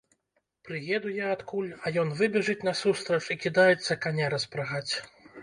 [0.69, 4.93] Прыеду я адкуль, а ён выбежыць насустрач і кідаецца каня распрагаць.